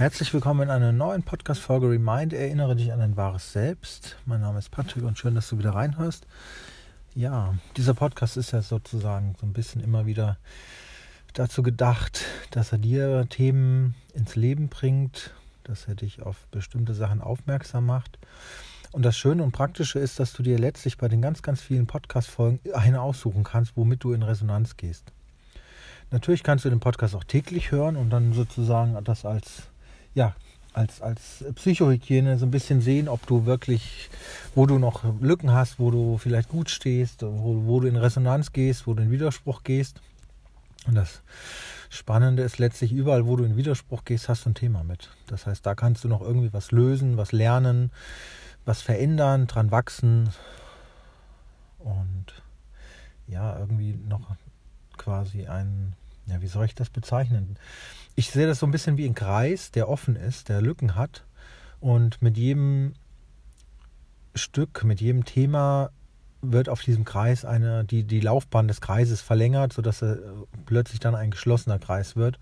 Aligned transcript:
Herzlich 0.00 0.32
willkommen 0.32 0.62
in 0.62 0.70
einer 0.70 0.92
neuen 0.92 1.22
Podcast-Folge 1.22 1.90
Remind. 1.90 2.32
Erinnere 2.32 2.74
dich 2.74 2.90
an 2.90 3.00
dein 3.00 3.18
wahres 3.18 3.52
Selbst. 3.52 4.16
Mein 4.24 4.40
Name 4.40 4.58
ist 4.58 4.70
Patrick 4.70 5.04
und 5.04 5.18
schön, 5.18 5.34
dass 5.34 5.50
du 5.50 5.58
wieder 5.58 5.74
reinhörst. 5.74 6.26
Ja, 7.14 7.52
dieser 7.76 7.92
Podcast 7.92 8.38
ist 8.38 8.52
ja 8.52 8.62
sozusagen 8.62 9.34
so 9.38 9.44
ein 9.44 9.52
bisschen 9.52 9.82
immer 9.82 10.06
wieder 10.06 10.38
dazu 11.34 11.62
gedacht, 11.62 12.24
dass 12.50 12.72
er 12.72 12.78
dir 12.78 13.26
Themen 13.28 13.94
ins 14.14 14.36
Leben 14.36 14.70
bringt, 14.70 15.34
dass 15.64 15.86
er 15.86 15.96
dich 15.96 16.22
auf 16.22 16.46
bestimmte 16.50 16.94
Sachen 16.94 17.20
aufmerksam 17.20 17.84
macht. 17.84 18.18
Und 18.92 19.02
das 19.02 19.18
Schöne 19.18 19.42
und 19.42 19.52
Praktische 19.52 19.98
ist, 19.98 20.18
dass 20.18 20.32
du 20.32 20.42
dir 20.42 20.58
letztlich 20.58 20.96
bei 20.96 21.08
den 21.08 21.20
ganz, 21.20 21.42
ganz 21.42 21.60
vielen 21.60 21.86
Podcast-Folgen 21.86 22.60
eine 22.72 23.02
aussuchen 23.02 23.44
kannst, 23.44 23.76
womit 23.76 24.02
du 24.02 24.14
in 24.14 24.22
Resonanz 24.22 24.78
gehst. 24.78 25.12
Natürlich 26.10 26.42
kannst 26.42 26.64
du 26.64 26.70
den 26.70 26.80
Podcast 26.80 27.14
auch 27.14 27.24
täglich 27.24 27.70
hören 27.70 27.96
und 27.96 28.08
dann 28.08 28.32
sozusagen 28.32 28.96
das 29.04 29.26
als 29.26 29.64
ja, 30.14 30.34
als, 30.72 31.02
als 31.02 31.44
Psychohygiene 31.54 32.38
so 32.38 32.46
ein 32.46 32.50
bisschen 32.50 32.80
sehen, 32.80 33.08
ob 33.08 33.26
du 33.26 33.44
wirklich, 33.44 34.08
wo 34.54 34.66
du 34.66 34.78
noch 34.78 35.02
Lücken 35.20 35.52
hast, 35.52 35.78
wo 35.78 35.90
du 35.90 36.18
vielleicht 36.18 36.48
gut 36.48 36.70
stehst, 36.70 37.22
wo, 37.22 37.66
wo 37.66 37.80
du 37.80 37.88
in 37.88 37.96
Resonanz 37.96 38.52
gehst, 38.52 38.86
wo 38.86 38.94
du 38.94 39.02
in 39.02 39.10
Widerspruch 39.10 39.62
gehst. 39.64 40.00
Und 40.86 40.94
das 40.94 41.22
Spannende 41.88 42.42
ist 42.42 42.58
letztlich, 42.58 42.92
überall, 42.92 43.26
wo 43.26 43.36
du 43.36 43.44
in 43.44 43.56
Widerspruch 43.56 44.04
gehst, 44.04 44.28
hast 44.28 44.44
du 44.44 44.50
ein 44.50 44.54
Thema 44.54 44.84
mit. 44.84 45.10
Das 45.26 45.46
heißt, 45.46 45.66
da 45.66 45.74
kannst 45.74 46.04
du 46.04 46.08
noch 46.08 46.20
irgendwie 46.20 46.52
was 46.52 46.70
lösen, 46.70 47.16
was 47.16 47.32
lernen, 47.32 47.90
was 48.64 48.80
verändern, 48.80 49.46
dran 49.48 49.70
wachsen 49.70 50.30
und 51.80 52.26
ja, 53.26 53.58
irgendwie 53.58 53.98
noch 54.06 54.36
quasi 54.96 55.46
ein, 55.46 55.94
ja, 56.30 56.40
wie 56.40 56.46
soll 56.46 56.64
ich 56.64 56.74
das 56.74 56.90
bezeichnen? 56.90 57.56
ich 58.20 58.30
sehe 58.30 58.46
das 58.46 58.58
so 58.58 58.66
ein 58.66 58.70
bisschen 58.70 58.98
wie 58.98 59.06
ein 59.06 59.14
Kreis, 59.14 59.70
der 59.70 59.88
offen 59.88 60.14
ist, 60.16 60.48
der 60.48 60.60
Lücken 60.60 60.94
hat. 60.94 61.24
Und 61.80 62.20
mit 62.20 62.36
jedem 62.36 62.92
Stück, 64.34 64.84
mit 64.84 65.00
jedem 65.00 65.24
Thema 65.24 65.90
wird 66.42 66.68
auf 66.68 66.82
diesem 66.82 67.04
Kreis 67.04 67.44
eine, 67.44 67.84
die, 67.84 68.04
die 68.04 68.20
Laufbahn 68.20 68.68
des 68.68 68.80
Kreises 68.80 69.22
verlängert, 69.22 69.72
sodass 69.72 70.02
er 70.02 70.18
plötzlich 70.66 71.00
dann 71.00 71.14
ein 71.14 71.30
geschlossener 71.30 71.78
Kreis 71.78 72.16
wird. 72.16 72.38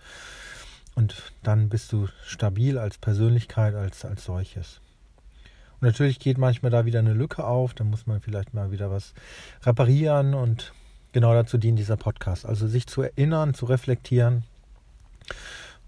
Und 0.94 1.32
dann 1.42 1.68
bist 1.68 1.92
du 1.92 2.08
stabil 2.24 2.76
als 2.78 2.98
Persönlichkeit, 2.98 3.74
als, 3.74 4.04
als 4.04 4.24
solches. 4.24 4.80
Und 5.80 5.82
natürlich 5.86 6.18
geht 6.18 6.38
manchmal 6.38 6.72
da 6.72 6.86
wieder 6.86 6.98
eine 6.98 7.12
Lücke 7.12 7.44
auf, 7.44 7.72
dann 7.74 7.88
muss 7.88 8.06
man 8.06 8.20
vielleicht 8.20 8.52
mal 8.52 8.72
wieder 8.72 8.90
was 8.90 9.14
reparieren 9.62 10.34
und 10.34 10.72
genau 11.12 11.32
dazu 11.34 11.58
dient 11.58 11.78
dieser 11.78 11.96
Podcast. 11.96 12.46
Also 12.46 12.66
sich 12.66 12.86
zu 12.86 13.02
erinnern, 13.02 13.54
zu 13.54 13.66
reflektieren 13.66 14.44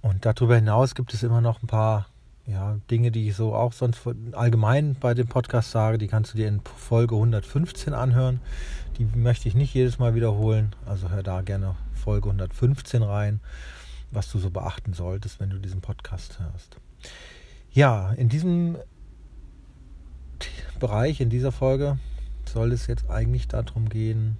und 0.02 0.24
darüber 0.24 0.56
hinaus 0.56 0.94
gibt 0.94 1.12
es 1.14 1.22
immer 1.22 1.40
noch 1.40 1.62
ein 1.62 1.66
paar 1.66 2.06
ja, 2.46 2.78
Dinge, 2.90 3.10
die 3.10 3.28
ich 3.28 3.36
so 3.36 3.54
auch 3.54 3.72
sonst 3.72 4.00
allgemein 4.32 4.96
bei 4.98 5.14
dem 5.14 5.28
Podcast 5.28 5.70
sage. 5.70 5.98
Die 5.98 6.08
kannst 6.08 6.32
du 6.32 6.38
dir 6.38 6.48
in 6.48 6.60
Folge 6.60 7.14
115 7.14 7.94
anhören. 7.94 8.40
Die 8.98 9.04
möchte 9.04 9.48
ich 9.48 9.54
nicht 9.54 9.74
jedes 9.74 9.98
Mal 9.98 10.14
wiederholen. 10.14 10.74
Also 10.86 11.10
hör 11.10 11.22
da 11.22 11.42
gerne 11.42 11.76
Folge 11.92 12.28
115 12.28 13.02
rein, 13.02 13.40
was 14.10 14.30
du 14.32 14.38
so 14.38 14.50
beachten 14.50 14.94
solltest, 14.94 15.38
wenn 15.38 15.50
du 15.50 15.58
diesen 15.58 15.80
Podcast 15.80 16.40
hörst. 16.40 16.76
Ja, 17.70 18.12
in 18.12 18.28
diesem 18.28 18.78
Bereich, 20.80 21.20
in 21.20 21.30
dieser 21.30 21.52
Folge 21.52 21.98
soll 22.46 22.72
es 22.72 22.86
jetzt 22.86 23.08
eigentlich 23.10 23.46
darum 23.46 23.88
gehen, 23.88 24.38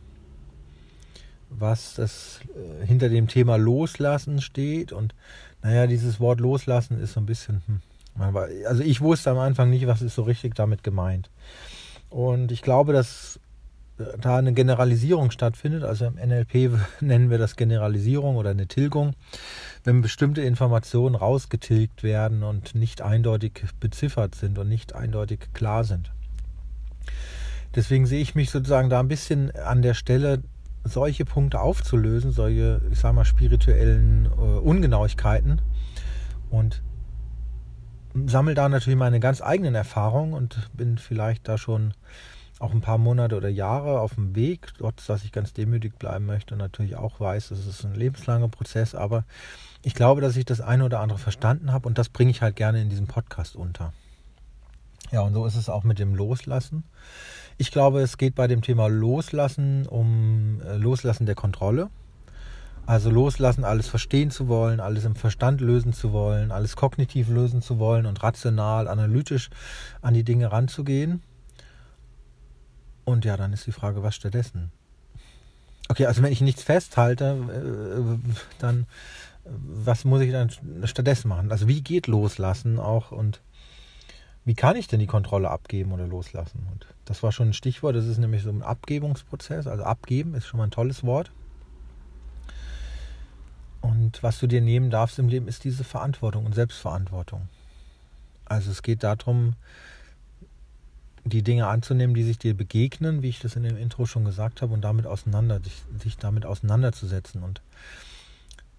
was 1.50 1.94
das 1.94 2.40
äh, 2.54 2.86
hinter 2.86 3.08
dem 3.08 3.28
Thema 3.28 3.56
Loslassen 3.56 4.40
steht. 4.40 4.92
Und 4.92 5.14
naja, 5.62 5.86
dieses 5.86 6.20
Wort 6.20 6.40
Loslassen 6.40 7.00
ist 7.00 7.12
so 7.12 7.20
ein 7.20 7.26
bisschen, 7.26 7.62
hm, 7.66 8.36
also 8.66 8.82
ich 8.82 9.00
wusste 9.00 9.30
am 9.30 9.38
Anfang 9.38 9.70
nicht, 9.70 9.86
was 9.86 10.02
ist 10.02 10.14
so 10.14 10.22
richtig 10.22 10.54
damit 10.54 10.82
gemeint. 10.82 11.30
Und 12.08 12.50
ich 12.52 12.62
glaube, 12.62 12.92
dass 12.92 13.38
äh, 13.98 14.18
da 14.20 14.36
eine 14.36 14.52
Generalisierung 14.52 15.30
stattfindet. 15.30 15.84
Also 15.84 16.06
im 16.06 16.14
NLP 16.14 16.70
nennen 17.00 17.30
wir 17.30 17.38
das 17.38 17.56
Generalisierung 17.56 18.36
oder 18.36 18.50
eine 18.50 18.66
Tilgung, 18.66 19.14
wenn 19.84 20.02
bestimmte 20.02 20.42
Informationen 20.42 21.14
rausgetilgt 21.14 22.02
werden 22.02 22.42
und 22.42 22.75
nicht 22.75 23.02
eindeutig 23.02 23.64
beziffert 23.78 24.34
sind 24.34 24.58
und 24.58 24.69
nicht 24.69 24.94
eindeutig 24.94 25.41
klar 25.52 25.84
sind. 25.84 26.10
Deswegen 27.75 28.06
sehe 28.06 28.20
ich 28.20 28.34
mich 28.34 28.50
sozusagen 28.50 28.91
da 28.91 28.98
ein 28.98 29.08
bisschen 29.08 29.52
an 29.52 29.82
der 29.82 29.94
Stelle, 29.94 30.42
solche 30.84 31.24
Punkte 31.24 31.60
aufzulösen, 31.60 32.32
solche, 32.32 32.80
ich 32.91 32.98
sag 32.98 33.14
mal, 33.14 33.24
spirituellen 33.24 34.26
äh, 34.26 34.41
Ungenauigkeiten 34.58 35.60
und 36.50 36.82
sammle 38.26 38.54
da 38.54 38.68
natürlich 38.68 38.98
meine 38.98 39.20
ganz 39.20 39.40
eigenen 39.40 39.74
Erfahrungen 39.74 40.32
und 40.32 40.70
bin 40.72 40.98
vielleicht 40.98 41.48
da 41.48 41.58
schon 41.58 41.94
auch 42.58 42.72
ein 42.72 42.80
paar 42.82 42.98
Monate 42.98 43.36
oder 43.36 43.48
Jahre 43.48 44.00
auf 44.00 44.16
dem 44.16 44.34
Weg, 44.34 44.69
trotz 44.76 45.06
dass 45.06 45.24
ich 45.24 45.32
ganz 45.32 45.54
demütig 45.54 45.98
bleiben 45.98 46.26
möchte 46.26 46.54
und 46.54 46.58
natürlich 46.58 46.96
auch 46.96 47.19
weiß, 47.19 47.52
es 47.52 47.66
ist 47.66 47.84
ein 47.84 47.94
lebenslanger 47.94 48.48
Prozess, 48.48 48.94
aber 48.94 49.24
ich 49.82 49.94
glaube, 49.94 50.20
dass 50.20 50.36
ich 50.36 50.44
das 50.44 50.60
eine 50.60 50.84
oder 50.84 51.00
andere 51.00 51.19
verstanden 51.19 51.72
habe 51.72 51.88
und 51.88 51.96
das 51.96 52.10
bringe 52.10 52.30
ich 52.30 52.42
halt 52.42 52.56
gerne 52.56 52.82
in 52.82 52.90
diesem 52.90 53.06
Podcast 53.06 53.56
unter. 53.56 53.94
Ja, 55.10 55.22
und 55.22 55.32
so 55.32 55.46
ist 55.46 55.56
es 55.56 55.70
auch 55.70 55.84
mit 55.84 55.98
dem 55.98 56.14
Loslassen. 56.14 56.84
Ich 57.59 57.71
glaube, 57.71 58.00
es 58.00 58.16
geht 58.16 58.34
bei 58.34 58.47
dem 58.47 58.62
Thema 58.62 58.88
Loslassen 58.88 59.87
um 59.87 60.61
äh, 60.62 60.77
Loslassen 60.77 61.27
der 61.27 61.34
Kontrolle. 61.34 61.91
Also 62.87 63.09
loslassen, 63.09 63.62
alles 63.62 63.87
verstehen 63.87 64.33
zu 64.33 64.49
wollen, 64.49 64.81
alles 64.81 65.05
im 65.05 65.15
Verstand 65.15 65.61
lösen 65.61 65.93
zu 65.93 66.12
wollen, 66.12 66.50
alles 66.50 66.75
kognitiv 66.75 67.28
lösen 67.28 67.62
zu 67.62 67.78
wollen 67.78 68.05
und 68.05 68.21
rational, 68.22 68.88
analytisch 68.88 69.50
an 70.03 70.15
die 70.15 70.25
Dinge 70.25 70.50
ranzugehen. 70.50 71.22
Und 73.05 73.25
ja, 73.25 73.37
dann 73.37 73.53
ist 73.53 73.67
die 73.67 73.72
Frage, 73.72 74.03
was 74.03 74.17
stattdessen? 74.17 74.72
Okay, 75.88 76.06
also 76.06 76.22
wenn 76.22 76.32
ich 76.32 76.41
nichts 76.41 76.62
festhalte, 76.62 77.37
äh, 77.53 78.31
dann 78.59 78.87
äh, 79.44 79.50
was 79.53 80.05
muss 80.05 80.22
ich 80.22 80.32
dann 80.32 80.50
stattdessen 80.84 81.28
machen? 81.28 81.50
Also 81.50 81.69
wie 81.69 81.82
geht 81.82 82.06
loslassen 82.06 82.78
auch 82.78 83.12
und 83.12 83.41
wie 84.44 84.54
kann 84.54 84.76
ich 84.76 84.86
denn 84.88 85.00
die 85.00 85.06
Kontrolle 85.06 85.50
abgeben 85.50 85.92
oder 85.92 86.06
loslassen? 86.06 86.66
Und 86.72 86.86
das 87.04 87.22
war 87.22 87.32
schon 87.32 87.50
ein 87.50 87.54
Stichwort, 87.54 87.94
das 87.94 88.06
ist 88.06 88.18
nämlich 88.18 88.42
so 88.42 88.50
ein 88.50 88.62
Abgebungsprozess. 88.62 89.66
Also 89.66 89.84
abgeben 89.84 90.34
ist 90.34 90.46
schon 90.46 90.58
mal 90.58 90.64
ein 90.64 90.70
tolles 90.70 91.04
Wort. 91.04 91.30
Und 93.80 94.22
was 94.22 94.38
du 94.38 94.46
dir 94.46 94.60
nehmen 94.60 94.90
darfst 94.90 95.18
im 95.18 95.28
Leben, 95.28 95.48
ist 95.48 95.64
diese 95.64 95.84
Verantwortung 95.84 96.46
und 96.46 96.54
Selbstverantwortung. 96.54 97.48
Also 98.44 98.70
es 98.70 98.82
geht 98.82 99.02
darum, 99.02 99.54
die 101.24 101.42
Dinge 101.42 101.66
anzunehmen, 101.66 102.14
die 102.14 102.24
sich 102.24 102.38
dir 102.38 102.54
begegnen, 102.54 103.22
wie 103.22 103.28
ich 103.28 103.40
das 103.40 103.56
in 103.56 103.62
dem 103.62 103.76
Intro 103.76 104.06
schon 104.06 104.24
gesagt 104.24 104.62
habe, 104.62 104.72
und 104.72 104.82
damit 104.82 105.06
auseinander, 105.06 105.60
sich, 105.60 105.82
sich 106.02 106.16
damit 106.16 106.46
auseinanderzusetzen. 106.46 107.42
Und 107.42 107.62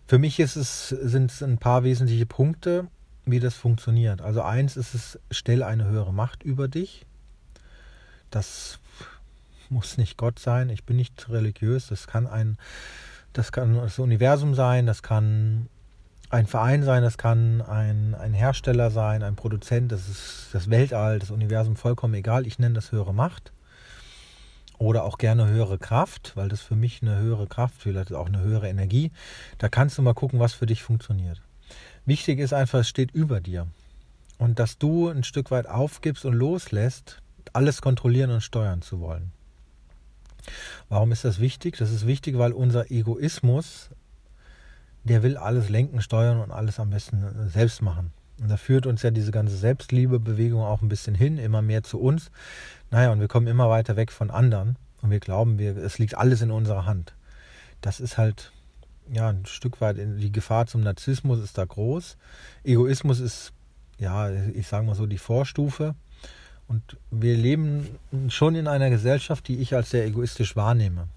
für 0.07 0.19
mich 0.19 0.39
ist 0.39 0.55
es, 0.55 0.89
sind 0.89 1.31
es 1.31 1.41
ein 1.41 1.57
paar 1.57 1.83
wesentliche 1.83 2.25
Punkte, 2.25 2.87
wie 3.25 3.39
das 3.39 3.55
funktioniert. 3.55 4.21
Also 4.21 4.41
eins 4.41 4.77
ist 4.77 4.93
es, 4.93 5.19
stell 5.29 5.63
eine 5.63 5.85
höhere 5.85 6.13
Macht 6.13 6.43
über 6.43 6.67
dich. 6.67 7.05
Das 8.29 8.79
muss 9.69 9.97
nicht 9.97 10.17
Gott 10.17 10.39
sein. 10.39 10.69
Ich 10.69 10.83
bin 10.85 10.97
nicht 10.97 11.29
religiös. 11.29 11.87
Das 11.87 12.07
kann 12.07 12.27
ein, 12.27 12.57
das 13.33 13.51
kann 13.51 13.75
das 13.75 13.99
Universum 13.99 14.55
sein. 14.55 14.85
Das 14.85 15.03
kann 15.03 15.67
ein 16.29 16.47
Verein 16.47 16.83
sein. 16.83 17.03
Das 17.03 17.17
kann 17.17 17.61
ein, 17.61 18.15
ein 18.15 18.33
Hersteller 18.33 18.91
sein, 18.91 19.23
ein 19.23 19.35
Produzent. 19.35 19.91
Das 19.91 20.07
ist 20.07 20.49
das 20.53 20.69
Weltall, 20.69 21.19
das 21.19 21.31
Universum 21.31 21.75
vollkommen 21.75 22.13
egal. 22.15 22.47
Ich 22.47 22.59
nenne 22.59 22.75
das 22.75 22.91
höhere 22.91 23.13
Macht. 23.13 23.51
Oder 24.77 25.03
auch 25.03 25.19
gerne 25.19 25.47
höhere 25.47 25.77
Kraft, 25.77 26.31
weil 26.35 26.49
das 26.49 26.61
für 26.61 26.75
mich 26.75 27.03
eine 27.03 27.19
höhere 27.19 27.45
Kraft, 27.45 27.75
vielleicht 27.77 28.13
auch 28.13 28.25
eine 28.25 28.39
höhere 28.39 28.67
Energie. 28.67 29.11
Da 29.59 29.69
kannst 29.69 29.99
du 29.99 30.01
mal 30.01 30.15
gucken, 30.15 30.39
was 30.39 30.53
für 30.53 30.65
dich 30.65 30.81
funktioniert. 30.81 31.39
Wichtig 32.05 32.39
ist 32.39 32.53
einfach, 32.53 32.79
es 32.79 32.89
steht 32.89 33.11
über 33.11 33.41
dir. 33.41 33.67
Und 34.37 34.59
dass 34.59 34.77
du 34.77 35.09
ein 35.09 35.23
Stück 35.23 35.51
weit 35.51 35.67
aufgibst 35.67 36.25
und 36.25 36.33
loslässt, 36.33 37.21
alles 37.53 37.81
kontrollieren 37.81 38.31
und 38.31 38.41
steuern 38.41 38.81
zu 38.81 38.99
wollen. 38.99 39.31
Warum 40.89 41.11
ist 41.11 41.25
das 41.25 41.39
wichtig? 41.39 41.77
Das 41.77 41.91
ist 41.91 42.07
wichtig, 42.07 42.37
weil 42.37 42.51
unser 42.51 42.89
Egoismus, 42.91 43.89
der 45.03 45.23
will 45.23 45.37
alles 45.37 45.69
lenken, 45.69 46.01
steuern 46.01 46.39
und 46.39 46.51
alles 46.51 46.79
am 46.79 46.89
besten 46.89 47.49
selbst 47.49 47.81
machen. 47.81 48.11
Und 48.39 48.49
da 48.49 48.57
führt 48.57 48.87
uns 48.87 49.03
ja 49.03 49.11
diese 49.11 49.31
ganze 49.31 49.55
Selbstliebebewegung 49.55 50.63
auch 50.63 50.81
ein 50.81 50.89
bisschen 50.89 51.13
hin, 51.13 51.37
immer 51.37 51.61
mehr 51.61 51.83
zu 51.83 51.99
uns. 51.99 52.31
Naja, 52.89 53.11
und 53.11 53.19
wir 53.19 53.27
kommen 53.27 53.47
immer 53.47 53.69
weiter 53.69 53.95
weg 53.95 54.11
von 54.11 54.31
anderen 54.31 54.77
und 55.01 55.11
wir 55.11 55.19
glauben, 55.19 55.59
wir, 55.59 55.77
es 55.77 55.99
liegt 55.99 56.17
alles 56.17 56.41
in 56.41 56.49
unserer 56.49 56.85
Hand. 56.85 57.13
Das 57.81 57.99
ist 57.99 58.17
halt 58.17 58.51
ja, 59.11 59.29
ein 59.29 59.45
Stück 59.45 59.81
weit 59.81 59.97
die 59.97 60.31
Gefahr 60.31 60.67
zum 60.67 60.81
Narzissmus 60.81 61.39
ist 61.39 61.57
da 61.57 61.65
groß. 61.65 62.17
Egoismus 62.63 63.19
ist, 63.19 63.51
ja, 63.99 64.31
ich 64.31 64.67
sage 64.67 64.85
mal 64.85 64.95
so, 64.95 65.05
die 65.05 65.17
Vorstufe. 65.17 65.95
Und 66.67 66.81
wir 67.11 67.35
leben 67.35 67.99
schon 68.29 68.55
in 68.55 68.67
einer 68.67 68.89
Gesellschaft, 68.89 69.47
die 69.49 69.57
ich 69.57 69.75
als 69.75 69.89
sehr 69.89 70.05
egoistisch 70.05 70.55
wahrnehme. 70.55 71.07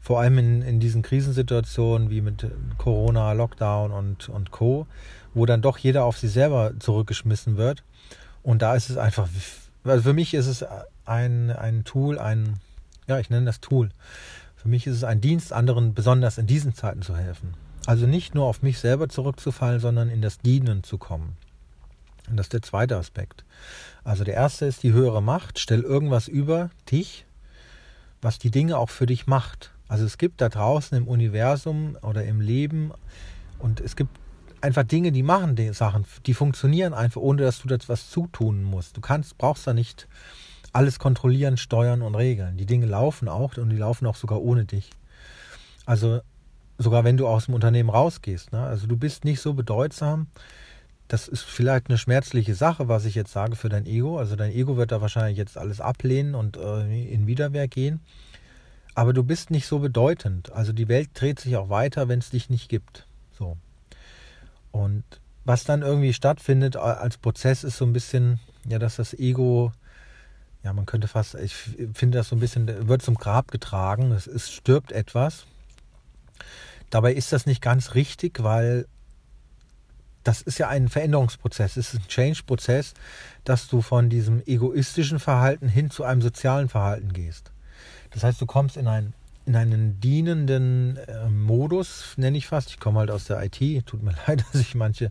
Vor 0.00 0.20
allem 0.20 0.36
in, 0.36 0.62
in 0.62 0.80
diesen 0.80 1.02
Krisensituationen 1.02 2.10
wie 2.10 2.20
mit 2.20 2.46
Corona, 2.76 3.32
Lockdown 3.32 3.92
und, 3.92 4.28
und 4.28 4.50
Co., 4.50 4.86
wo 5.32 5.46
dann 5.46 5.62
doch 5.62 5.78
jeder 5.78 6.04
auf 6.04 6.18
sich 6.18 6.32
selber 6.32 6.72
zurückgeschmissen 6.78 7.56
wird. 7.56 7.82
Und 8.42 8.60
da 8.60 8.74
ist 8.74 8.90
es 8.90 8.98
einfach, 8.98 9.28
also 9.84 10.02
für 10.02 10.12
mich 10.12 10.34
ist 10.34 10.46
es 10.46 10.66
ein, 11.06 11.50
ein 11.50 11.84
Tool, 11.84 12.18
ein, 12.18 12.60
ja, 13.06 13.18
ich 13.18 13.30
nenne 13.30 13.46
das 13.46 13.60
Tool. 13.60 13.88
Für 14.62 14.68
mich 14.68 14.86
ist 14.86 14.94
es 14.94 15.04
ein 15.04 15.20
Dienst, 15.20 15.52
anderen 15.52 15.92
besonders 15.92 16.38
in 16.38 16.46
diesen 16.46 16.72
Zeiten 16.72 17.02
zu 17.02 17.16
helfen. 17.16 17.54
Also 17.84 18.06
nicht 18.06 18.36
nur 18.36 18.46
auf 18.46 18.62
mich 18.62 18.78
selber 18.78 19.08
zurückzufallen, 19.08 19.80
sondern 19.80 20.08
in 20.08 20.22
das 20.22 20.38
Dienen 20.38 20.84
zu 20.84 20.98
kommen. 20.98 21.36
Und 22.30 22.36
das 22.36 22.46
ist 22.46 22.52
der 22.52 22.62
zweite 22.62 22.96
Aspekt. 22.96 23.44
Also 24.04 24.22
der 24.22 24.34
erste 24.34 24.66
ist 24.66 24.84
die 24.84 24.92
höhere 24.92 25.20
Macht. 25.20 25.58
Stell 25.58 25.80
irgendwas 25.80 26.28
über 26.28 26.70
dich, 26.92 27.26
was 28.20 28.38
die 28.38 28.52
Dinge 28.52 28.78
auch 28.78 28.90
für 28.90 29.06
dich 29.06 29.26
macht. 29.26 29.72
Also 29.88 30.04
es 30.04 30.16
gibt 30.16 30.40
da 30.40 30.48
draußen 30.48 30.96
im 30.96 31.08
Universum 31.08 31.98
oder 32.00 32.24
im 32.24 32.40
Leben 32.40 32.92
und 33.58 33.80
es 33.80 33.96
gibt 33.96 34.16
einfach 34.60 34.84
Dinge, 34.84 35.10
die 35.10 35.24
machen 35.24 35.56
die 35.56 35.72
Sachen, 35.72 36.04
die 36.26 36.34
funktionieren 36.34 36.94
einfach, 36.94 37.20
ohne 37.20 37.42
dass 37.42 37.62
du 37.62 37.68
das 37.68 37.88
was 37.88 38.10
zutun 38.10 38.62
musst. 38.62 38.96
Du 38.96 39.00
kannst, 39.00 39.36
brauchst 39.38 39.66
da 39.66 39.74
nicht 39.74 40.06
alles 40.72 40.98
kontrollieren, 40.98 41.56
steuern 41.56 42.02
und 42.02 42.14
regeln. 42.14 42.56
Die 42.56 42.66
Dinge 42.66 42.86
laufen 42.86 43.28
auch 43.28 43.56
und 43.56 43.70
die 43.70 43.76
laufen 43.76 44.06
auch 44.06 44.16
sogar 44.16 44.40
ohne 44.40 44.64
dich. 44.64 44.90
Also 45.84 46.20
sogar 46.78 47.04
wenn 47.04 47.16
du 47.16 47.26
aus 47.26 47.46
dem 47.46 47.54
Unternehmen 47.54 47.90
rausgehst. 47.90 48.52
Ne? 48.52 48.60
Also 48.60 48.86
du 48.86 48.96
bist 48.96 49.24
nicht 49.24 49.40
so 49.40 49.54
bedeutsam. 49.54 50.26
Das 51.08 51.28
ist 51.28 51.42
vielleicht 51.42 51.88
eine 51.88 51.98
schmerzliche 51.98 52.54
Sache, 52.54 52.88
was 52.88 53.04
ich 53.04 53.14
jetzt 53.14 53.32
sage 53.32 53.56
für 53.56 53.68
dein 53.68 53.86
Ego. 53.86 54.18
Also 54.18 54.36
dein 54.36 54.52
Ego 54.52 54.76
wird 54.76 54.92
da 54.92 55.00
wahrscheinlich 55.00 55.36
jetzt 55.36 55.58
alles 55.58 55.80
ablehnen 55.80 56.34
und 56.34 56.56
äh, 56.56 57.12
in 57.12 57.26
Widerwehr 57.26 57.68
gehen. 57.68 58.00
Aber 58.94 59.12
du 59.12 59.22
bist 59.22 59.50
nicht 59.50 59.66
so 59.66 59.78
bedeutend. 59.78 60.52
Also 60.52 60.72
die 60.72 60.88
Welt 60.88 61.10
dreht 61.14 61.40
sich 61.40 61.56
auch 61.56 61.68
weiter, 61.68 62.08
wenn 62.08 62.18
es 62.18 62.30
dich 62.30 62.50
nicht 62.50 62.68
gibt. 62.68 63.06
So. 63.38 63.56
Und 64.70 65.04
was 65.44 65.64
dann 65.64 65.82
irgendwie 65.82 66.12
stattfindet 66.12 66.76
als 66.76 67.18
Prozess 67.18 67.64
ist 67.64 67.76
so 67.76 67.84
ein 67.84 67.92
bisschen, 67.92 68.38
ja, 68.66 68.78
dass 68.78 68.96
das 68.96 69.12
Ego, 69.14 69.72
ja, 70.64 70.72
man 70.72 70.86
könnte 70.86 71.08
fast, 71.08 71.34
ich 71.34 71.54
finde 71.54 72.18
das 72.18 72.28
so 72.28 72.36
ein 72.36 72.40
bisschen, 72.40 72.88
wird 72.88 73.02
zum 73.02 73.16
Grab 73.16 73.50
getragen. 73.50 74.12
Es, 74.12 74.26
es 74.26 74.50
stirbt 74.50 74.92
etwas. 74.92 75.46
Dabei 76.90 77.14
ist 77.14 77.32
das 77.32 77.46
nicht 77.46 77.62
ganz 77.62 77.94
richtig, 77.94 78.42
weil 78.42 78.86
das 80.24 80.42
ist 80.42 80.58
ja 80.58 80.68
ein 80.68 80.88
Veränderungsprozess, 80.88 81.76
es 81.76 81.94
ist 81.94 82.00
ein 82.00 82.08
Change-Prozess, 82.08 82.94
dass 83.44 83.66
du 83.66 83.82
von 83.82 84.08
diesem 84.08 84.42
egoistischen 84.46 85.18
Verhalten 85.18 85.68
hin 85.68 85.90
zu 85.90 86.04
einem 86.04 86.22
sozialen 86.22 86.68
Verhalten 86.68 87.12
gehst. 87.12 87.50
Das 88.10 88.22
heißt, 88.22 88.40
du 88.40 88.46
kommst 88.46 88.76
in, 88.76 88.86
ein, 88.86 89.14
in 89.46 89.56
einen 89.56 90.00
dienenden 90.00 90.96
äh, 90.96 91.28
Modus, 91.28 92.14
nenne 92.16 92.38
ich 92.38 92.46
fast. 92.46 92.70
Ich 92.70 92.78
komme 92.78 93.00
halt 93.00 93.10
aus 93.10 93.24
der 93.24 93.42
IT, 93.42 93.86
tut 93.86 94.02
mir 94.02 94.14
leid, 94.26 94.44
dass 94.52 94.60
ich 94.60 94.74
manche, 94.74 95.10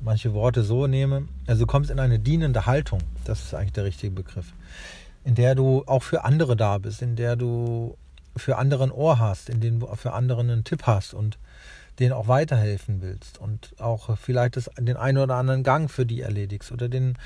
manche 0.00 0.34
Worte 0.34 0.62
so 0.62 0.86
nehme. 0.86 1.28
Also 1.46 1.64
du 1.64 1.66
kommst 1.66 1.90
in 1.90 2.00
eine 2.00 2.18
dienende 2.18 2.66
Haltung, 2.66 3.00
das 3.24 3.42
ist 3.42 3.54
eigentlich 3.54 3.72
der 3.72 3.84
richtige 3.84 4.12
Begriff, 4.12 4.52
in 5.24 5.34
der 5.34 5.54
du 5.54 5.84
auch 5.86 6.02
für 6.02 6.24
andere 6.24 6.56
da 6.56 6.78
bist, 6.78 7.02
in 7.02 7.16
der 7.16 7.36
du 7.36 7.96
für 8.36 8.58
anderen 8.58 8.90
Ohr 8.90 9.18
hast, 9.18 9.48
in 9.48 9.60
denen 9.60 9.80
du 9.80 9.86
für 9.96 10.12
anderen 10.12 10.50
einen 10.50 10.64
Tipp 10.64 10.82
hast 10.84 11.14
und 11.14 11.38
denen 11.98 12.12
auch 12.12 12.28
weiterhelfen 12.28 13.00
willst 13.00 13.38
und 13.38 13.74
auch 13.78 14.16
vielleicht 14.18 14.56
das, 14.56 14.70
den 14.78 14.96
einen 14.96 15.18
oder 15.18 15.36
anderen 15.36 15.62
Gang 15.62 15.90
für 15.90 16.04
die 16.04 16.20
erledigst 16.20 16.70
oder 16.70 16.88
den 16.88 17.16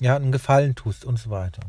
ja, 0.00 0.16
einen 0.16 0.32
Gefallen 0.32 0.74
tust 0.74 1.04
und 1.04 1.18
so 1.18 1.30
weiter. 1.30 1.60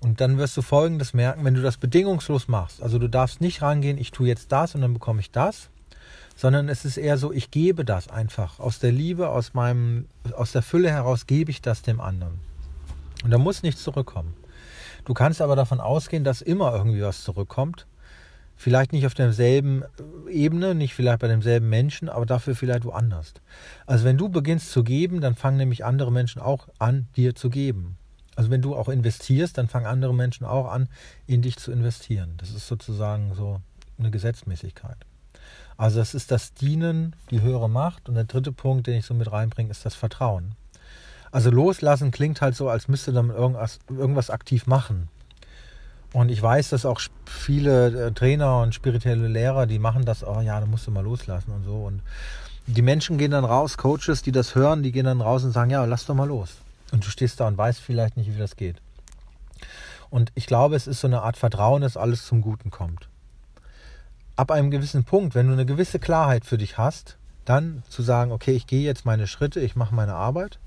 Und 0.00 0.20
dann 0.20 0.36
wirst 0.36 0.56
du 0.56 0.62
Folgendes 0.62 1.14
merken, 1.14 1.44
wenn 1.44 1.54
du 1.54 1.62
das 1.62 1.76
bedingungslos 1.76 2.48
machst. 2.48 2.82
Also 2.82 2.98
du 2.98 3.08
darfst 3.08 3.40
nicht 3.40 3.62
rangehen, 3.62 3.98
ich 3.98 4.10
tue 4.10 4.26
jetzt 4.26 4.50
das 4.50 4.74
und 4.74 4.80
dann 4.80 4.92
bekomme 4.92 5.20
ich 5.20 5.30
das, 5.30 5.70
sondern 6.42 6.68
es 6.68 6.84
ist 6.84 6.96
eher 6.96 7.18
so, 7.18 7.32
ich 7.32 7.52
gebe 7.52 7.84
das 7.84 8.08
einfach. 8.08 8.58
Aus 8.58 8.80
der 8.80 8.90
Liebe, 8.90 9.28
aus 9.28 9.54
meinem, 9.54 10.08
aus 10.34 10.50
der 10.50 10.62
Fülle 10.62 10.90
heraus 10.90 11.28
gebe 11.28 11.52
ich 11.52 11.62
das 11.62 11.82
dem 11.82 12.00
anderen. 12.00 12.40
Und 13.22 13.30
da 13.30 13.38
muss 13.38 13.62
nichts 13.62 13.84
zurückkommen. 13.84 14.34
Du 15.04 15.14
kannst 15.14 15.40
aber 15.40 15.54
davon 15.54 15.78
ausgehen, 15.78 16.24
dass 16.24 16.42
immer 16.42 16.72
irgendwie 16.74 17.00
was 17.00 17.22
zurückkommt. 17.22 17.86
Vielleicht 18.56 18.92
nicht 18.92 19.06
auf 19.06 19.14
derselben 19.14 19.84
Ebene, 20.28 20.74
nicht 20.74 20.94
vielleicht 20.94 21.20
bei 21.20 21.28
demselben 21.28 21.68
Menschen, 21.68 22.08
aber 22.08 22.26
dafür 22.26 22.56
vielleicht 22.56 22.84
woanders. 22.84 23.34
Also 23.86 24.04
wenn 24.04 24.18
du 24.18 24.28
beginnst 24.28 24.72
zu 24.72 24.82
geben, 24.82 25.20
dann 25.20 25.36
fangen 25.36 25.58
nämlich 25.58 25.84
andere 25.84 26.10
Menschen 26.10 26.42
auch 26.42 26.66
an, 26.80 27.06
dir 27.14 27.36
zu 27.36 27.50
geben. 27.50 27.98
Also 28.34 28.50
wenn 28.50 28.62
du 28.62 28.74
auch 28.74 28.88
investierst, 28.88 29.58
dann 29.58 29.68
fangen 29.68 29.86
andere 29.86 30.12
Menschen 30.12 30.44
auch 30.44 30.72
an, 30.72 30.88
in 31.28 31.40
dich 31.40 31.56
zu 31.58 31.70
investieren. 31.70 32.34
Das 32.38 32.50
ist 32.50 32.66
sozusagen 32.66 33.32
so 33.36 33.60
eine 33.96 34.10
Gesetzmäßigkeit. 34.10 35.06
Also 35.82 35.98
das 35.98 36.14
ist 36.14 36.30
das 36.30 36.54
Dienen, 36.54 37.16
die 37.32 37.40
höhere 37.40 37.68
Macht. 37.68 38.08
Und 38.08 38.14
der 38.14 38.22
dritte 38.22 38.52
Punkt, 38.52 38.86
den 38.86 38.94
ich 38.94 39.04
so 39.04 39.14
mit 39.14 39.32
reinbringe, 39.32 39.68
ist 39.68 39.84
das 39.84 39.96
Vertrauen. 39.96 40.52
Also 41.32 41.50
loslassen 41.50 42.12
klingt 42.12 42.40
halt 42.40 42.54
so, 42.54 42.68
als 42.68 42.86
müsste 42.86 43.10
man 43.10 43.30
irgendwas, 43.30 43.80
irgendwas 43.88 44.30
aktiv 44.30 44.68
machen. 44.68 45.08
Und 46.12 46.30
ich 46.30 46.40
weiß, 46.40 46.68
dass 46.68 46.86
auch 46.86 47.00
viele 47.26 48.06
äh, 48.06 48.12
Trainer 48.12 48.60
und 48.60 48.76
spirituelle 48.76 49.26
Lehrer, 49.26 49.66
die 49.66 49.80
machen 49.80 50.04
das, 50.04 50.24
oh 50.24 50.40
ja, 50.40 50.60
da 50.60 50.66
musst 50.66 50.86
du 50.86 50.92
mal 50.92 51.02
loslassen 51.02 51.50
und 51.50 51.64
so. 51.64 51.74
Und 51.74 52.00
die 52.68 52.82
Menschen 52.82 53.18
gehen 53.18 53.32
dann 53.32 53.44
raus, 53.44 53.76
Coaches, 53.76 54.22
die 54.22 54.30
das 54.30 54.54
hören, 54.54 54.84
die 54.84 54.92
gehen 54.92 55.06
dann 55.06 55.20
raus 55.20 55.42
und 55.42 55.50
sagen, 55.50 55.70
ja, 55.70 55.84
lass 55.84 56.06
doch 56.06 56.14
mal 56.14 56.28
los. 56.28 56.58
Und 56.92 57.04
du 57.04 57.10
stehst 57.10 57.40
da 57.40 57.48
und 57.48 57.58
weißt 57.58 57.80
vielleicht 57.80 58.16
nicht, 58.16 58.32
wie 58.32 58.38
das 58.38 58.54
geht. 58.54 58.76
Und 60.10 60.30
ich 60.36 60.46
glaube, 60.46 60.76
es 60.76 60.86
ist 60.86 61.00
so 61.00 61.08
eine 61.08 61.22
Art 61.22 61.36
Vertrauen, 61.36 61.82
dass 61.82 61.96
alles 61.96 62.24
zum 62.24 62.40
Guten 62.40 62.70
kommt. 62.70 63.08
Ab 64.34 64.50
einem 64.50 64.70
gewissen 64.70 65.04
Punkt, 65.04 65.34
wenn 65.34 65.46
du 65.46 65.52
eine 65.52 65.66
gewisse 65.66 65.98
Klarheit 65.98 66.44
für 66.44 66.58
dich 66.58 66.78
hast, 66.78 67.18
dann 67.44 67.82
zu 67.88 68.02
sagen, 68.02 68.32
okay, 68.32 68.52
ich 68.52 68.66
gehe 68.66 68.82
jetzt 68.82 69.04
meine 69.04 69.26
Schritte, 69.26 69.60
ich 69.60 69.76
mache 69.76 69.94
meine 69.94 70.14
Arbeit. 70.14 70.58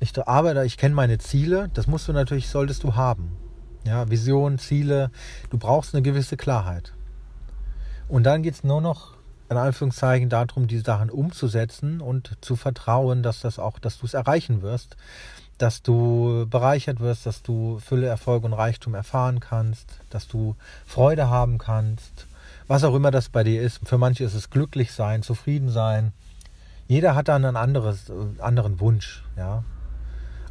Ich 0.00 0.12
arbeite, 0.26 0.64
ich 0.64 0.76
kenne 0.76 0.94
meine 0.94 1.18
Ziele, 1.18 1.70
das 1.74 1.86
musst 1.86 2.08
du 2.08 2.12
natürlich, 2.12 2.48
solltest 2.48 2.82
du 2.82 2.96
haben. 2.96 3.36
Ja, 3.84 4.10
Vision, 4.10 4.58
Ziele, 4.58 5.10
du 5.50 5.58
brauchst 5.58 5.94
eine 5.94 6.02
gewisse 6.02 6.36
Klarheit. 6.36 6.92
Und 8.08 8.24
dann 8.24 8.42
geht 8.42 8.54
es 8.54 8.64
nur 8.64 8.80
noch, 8.80 9.14
in 9.48 9.56
Anführungszeichen, 9.56 10.28
darum, 10.28 10.66
die 10.66 10.78
Sachen 10.78 11.10
umzusetzen 11.10 12.00
und 12.00 12.36
zu 12.40 12.56
vertrauen, 12.56 13.22
dass 13.22 13.40
das 13.40 13.58
auch, 13.58 13.78
dass 13.78 13.98
du 13.98 14.06
es 14.06 14.14
erreichen 14.14 14.62
wirst, 14.62 14.96
dass 15.58 15.82
du 15.82 16.46
bereichert 16.48 17.00
wirst, 17.00 17.26
dass 17.26 17.42
du 17.42 17.78
Fülle, 17.78 18.06
Erfolg 18.06 18.44
und 18.44 18.52
Reichtum 18.52 18.94
erfahren 18.94 19.40
kannst, 19.40 20.00
dass 20.10 20.28
du 20.28 20.56
Freude 20.86 21.28
haben 21.28 21.58
kannst, 21.58 22.26
was 22.66 22.84
auch 22.84 22.94
immer 22.94 23.10
das 23.10 23.28
bei 23.28 23.44
dir 23.44 23.62
ist. 23.62 23.80
Für 23.84 23.98
manche 23.98 24.24
ist 24.24 24.34
es 24.34 24.50
glücklich 24.50 24.92
sein, 24.92 25.22
zufrieden 25.22 25.68
sein. 25.68 26.12
Jeder 26.88 27.14
hat 27.14 27.28
dann 27.28 27.44
einen 27.44 27.56
anderes, 27.56 28.10
äh, 28.10 28.40
anderen 28.40 28.80
Wunsch, 28.80 29.24
ja. 29.36 29.64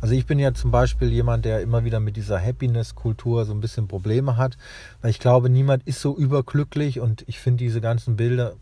Also 0.01 0.15
ich 0.15 0.25
bin 0.25 0.37
ja 0.37 0.53
zum 0.53 0.69
Beispiel 0.69 1.13
jemand, 1.13 1.45
der 1.45 1.61
immer 1.61 1.85
wieder 1.85 2.01
mit 2.01 2.17
dieser 2.17 2.37
Happiness-Kultur 2.37 3.45
so 3.45 3.53
ein 3.53 3.61
bisschen 3.61 3.87
Probleme 3.87 4.35
hat, 4.35 4.57
weil 5.01 5.11
ich 5.11 5.19
glaube, 5.19 5.49
niemand 5.49 5.87
ist 5.87 6.01
so 6.01 6.17
überglücklich 6.17 6.99
und 6.99 7.23
ich 7.27 7.39
finde 7.39 7.63
diese 7.63 7.79
ganzen 7.79 8.17
Bilder 8.17 8.55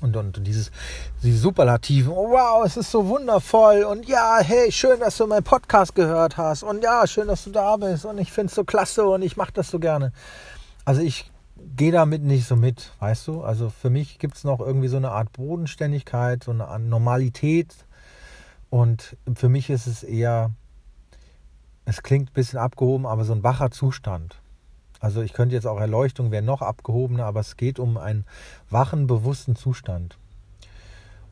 und, 0.00 0.16
und 0.16 0.46
dieses, 0.46 0.70
die 1.22 1.36
Superlativen, 1.36 2.12
oh, 2.12 2.30
wow, 2.30 2.64
es 2.64 2.76
ist 2.76 2.90
so 2.90 3.06
wundervoll 3.08 3.84
und 3.84 4.08
ja, 4.08 4.38
hey, 4.40 4.70
schön, 4.72 5.00
dass 5.00 5.16
du 5.16 5.26
meinen 5.26 5.44
Podcast 5.44 5.94
gehört 5.94 6.36
hast 6.36 6.62
und 6.62 6.82
ja, 6.82 7.06
schön, 7.06 7.28
dass 7.28 7.44
du 7.44 7.50
da 7.50 7.76
bist 7.76 8.04
und 8.04 8.18
ich 8.18 8.32
finde 8.32 8.48
es 8.50 8.54
so 8.54 8.64
klasse 8.64 9.06
und 9.06 9.22
ich 9.22 9.36
mache 9.36 9.52
das 9.52 9.70
so 9.70 9.78
gerne. 9.78 10.12
Also 10.84 11.02
ich 11.02 11.30
gehe 11.76 11.92
damit 11.92 12.22
nicht 12.22 12.46
so 12.46 12.56
mit, 12.56 12.92
weißt 13.00 13.28
du? 13.28 13.42
Also 13.42 13.68
für 13.68 13.90
mich 13.90 14.18
gibt 14.18 14.36
es 14.36 14.44
noch 14.44 14.60
irgendwie 14.60 14.88
so 14.88 14.96
eine 14.96 15.10
Art 15.10 15.32
Bodenständigkeit, 15.32 16.44
so 16.44 16.52
eine 16.52 16.78
Normalität, 16.78 17.74
und 18.70 19.16
für 19.34 19.48
mich 19.48 19.68
ist 19.68 19.88
es 19.88 20.04
eher, 20.04 20.52
es 21.84 22.02
klingt 22.02 22.30
ein 22.30 22.34
bisschen 22.34 22.60
abgehoben, 22.60 23.04
aber 23.04 23.24
so 23.24 23.32
ein 23.32 23.42
wacher 23.42 23.72
Zustand. 23.72 24.40
Also 25.00 25.22
ich 25.22 25.32
könnte 25.32 25.54
jetzt 25.54 25.66
auch 25.66 25.80
Erleuchtung 25.80 26.30
wäre 26.30 26.42
noch 26.42 26.62
abgehobener, 26.62 27.24
aber 27.24 27.40
es 27.40 27.56
geht 27.56 27.78
um 27.78 27.96
einen 27.96 28.24
wachen, 28.68 29.06
bewussten 29.06 29.56
Zustand. 29.56 30.18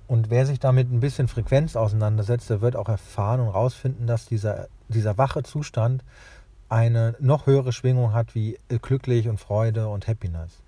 Und 0.07 0.31
wer 0.31 0.47
sich 0.47 0.59
damit 0.59 0.91
ein 0.91 1.01
bisschen 1.01 1.29
Frequenz 1.29 1.77
auseinandersetzt, 1.77 2.49
der 2.49 2.63
wird 2.63 2.77
auch 2.77 2.89
erfahren 2.89 3.41
und 3.41 3.49
rausfinden, 3.49 4.07
dass 4.07 4.25
dieser, 4.25 4.69
dieser 4.89 5.19
wache 5.19 5.43
Zustand 5.43 6.03
eine 6.71 7.15
noch 7.21 7.47
höhere 7.47 7.73
Schwingung 7.73 8.15
hat 8.15 8.35
wie 8.35 8.59
glücklich 8.83 9.29
und 9.29 9.39
Freude 9.39 9.89
und 9.89 10.09
Happiness. 10.09 10.63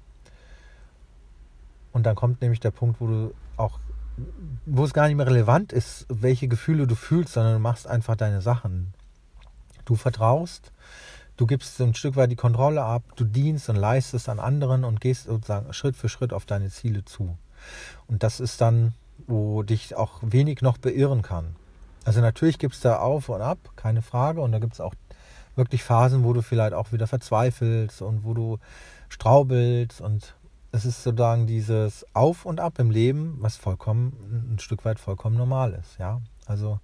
Und 1.93 2.05
dann 2.05 2.17
kommt 2.17 2.43
nämlich 2.43 2.61
der 2.61 2.71
Punkt, 2.71 3.01
wo 3.01 3.07
du 3.07 3.35
auch 3.57 3.81
wo 4.67 4.85
es 4.85 4.93
gar 4.93 5.07
nicht 5.07 5.17
mehr 5.17 5.27
relevant 5.27 5.73
ist, 5.73 6.07
welche 6.09 6.49
Gefühle 6.49 6.87
du 6.87 6.95
fühlst, 6.95 7.33
sondern 7.33 7.55
du 7.55 7.59
machst 7.59 7.87
einfach 7.87 8.17
deine 8.17 8.43
Sachen. 8.43 8.93
Du 9.85 9.95
vertraust, 9.97 10.73
du 11.41 11.47
gibst 11.47 11.81
ein 11.81 11.95
Stück 11.95 12.17
weit 12.17 12.31
die 12.31 12.37
Kontrolle 12.37 12.83
ab, 12.83 13.03
du 13.17 13.25
dienst 13.25 13.71
und 13.71 13.77
leistest 13.77 14.29
an 14.29 14.39
anderen 14.39 14.85
und 14.85 15.01
gehst 15.01 15.25
sozusagen 15.25 15.73
Schritt 15.73 15.97
für 15.97 16.11
Schritt 16.11 16.35
auf 16.35 16.45
deine 16.45 16.69
Ziele 16.69 17.03
zu. 17.07 17.39
Und 18.09 18.23
das 18.23 18.41
ist 18.41 18.61
dann, 18.61 18.93
wo 19.27 19.63
dich 19.63 19.97
auch 19.97 20.19
wenig 20.21 20.61
noch 20.61 20.77
beirren 20.77 21.23
kann. 21.23 21.57
Also 22.05 22.21
natürlich 22.21 22.59
gibt 22.59 22.75
es 22.75 22.81
da 22.81 22.99
auf 22.99 23.31
und 23.31 23.41
ab, 23.41 23.59
keine 23.75 24.03
Frage. 24.03 24.43
Und 24.43 24.53
da 24.53 24.59
gibt 24.59 24.75
es 24.75 24.81
auch 24.81 24.95
wirklich 25.57 25.83
Phasen, 25.83 26.25
wo 26.25 26.35
du 26.35 26.43
vielleicht 26.43 26.75
auch 26.75 26.93
wieder 26.93 27.07
verzweifelst 27.07 28.03
und 28.03 28.23
wo 28.25 28.35
du 28.35 28.59
straubelst 29.09 30.03
und 30.03 30.35
es 30.73 30.85
ist 30.85 31.03
sozusagen 31.03 31.47
dieses 31.47 32.07
Auf 32.15 32.45
und 32.45 32.61
Ab 32.61 32.79
im 32.79 32.91
Leben, 32.91 33.39
was 33.41 33.57
vollkommen 33.57 34.53
ein 34.53 34.59
Stück 34.59 34.85
weit 34.85 35.01
vollkommen 35.01 35.37
normal 35.37 35.73
ist, 35.73 35.99
ja. 35.99 36.21
Also 36.47 36.81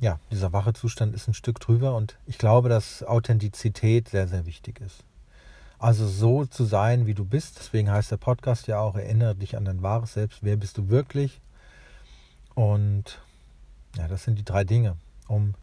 ja, 0.00 0.18
dieser 0.30 0.52
wache 0.52 0.72
Zustand 0.72 1.14
ist 1.14 1.28
ein 1.28 1.34
Stück 1.34 1.60
drüber 1.60 1.94
und 1.94 2.16
ich 2.26 2.38
glaube, 2.38 2.68
dass 2.68 3.02
Authentizität 3.02 4.08
sehr, 4.08 4.26
sehr 4.26 4.46
wichtig 4.46 4.80
ist. 4.80 5.04
Also 5.78 6.06
so 6.06 6.44
zu 6.46 6.64
sein, 6.64 7.06
wie 7.06 7.14
du 7.14 7.24
bist, 7.24 7.58
deswegen 7.58 7.90
heißt 7.90 8.10
der 8.10 8.16
Podcast 8.16 8.66
ja 8.66 8.80
auch, 8.80 8.96
erinnere 8.96 9.34
dich 9.34 9.56
an 9.56 9.64
dein 9.64 9.82
wahres 9.82 10.14
Selbst, 10.14 10.38
wer 10.42 10.56
bist 10.56 10.78
du 10.78 10.88
wirklich? 10.88 11.40
Und 12.54 13.20
ja, 13.96 14.08
das 14.08 14.24
sind 14.24 14.38
die 14.38 14.44
drei 14.44 14.64
Dinge, 14.64 14.96
um 15.28 15.54